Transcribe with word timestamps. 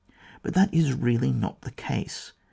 But 0.41 0.55
that 0.55 0.73
is 0.73 0.93
really 0.93 1.31
not 1.31 1.61
the 1.61 1.69
case. 1.69 2.33